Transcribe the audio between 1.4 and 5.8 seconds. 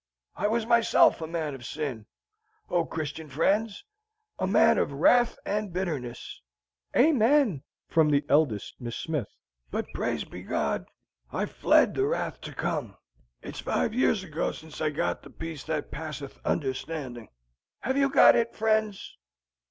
of sin, O Christian friends, a man of wrath and